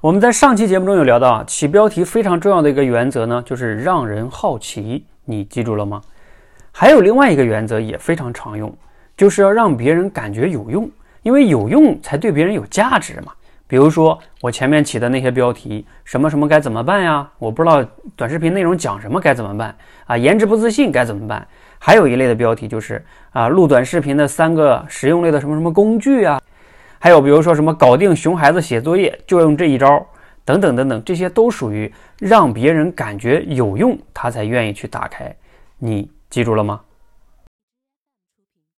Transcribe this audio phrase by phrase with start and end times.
[0.00, 5.04] 我们在上期节目中有聊到啊，起标题非常重要的一个原则呢，就是让人好奇。
[5.24, 6.00] 你记住了吗？
[6.70, 8.72] 还有另外一个原则也非常常用，
[9.16, 10.88] 就是要让别人感觉有用，
[11.22, 13.32] 因为有用才对别人有价值嘛。
[13.66, 17.28] 比如说我前面起的那些标题，什么什么该怎么办呀？
[17.40, 17.84] 我不知道
[18.14, 19.74] 短视频内容讲什么该怎么办
[20.06, 20.16] 啊？
[20.16, 21.44] 颜值不自信该怎么办？
[21.80, 26.40] 还有一类的标题就是啊，录短视频的三个实用类的什么什么工具啊？
[26.98, 30.06] 还有比如说什么搞定熊孩子写作业就用这一招，
[30.44, 35.34] 等等等等，这些都属于让别人感觉有用，他才愿意去打开。
[35.78, 36.80] 你记住了吗？